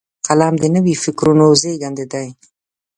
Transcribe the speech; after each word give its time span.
قلم 0.27 0.53
د 0.61 0.65
نوي 0.75 0.93
فکرونو 1.03 1.45
زیږنده 1.61 2.05
دی 2.13 2.27